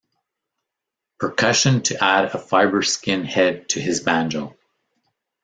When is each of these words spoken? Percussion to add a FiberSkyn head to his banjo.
Percussion 1.19 1.83
to 1.83 2.03
add 2.03 2.25
a 2.25 2.29
FiberSkyn 2.39 3.23
head 3.23 3.69
to 3.69 3.79
his 3.79 3.99
banjo. 3.99 4.57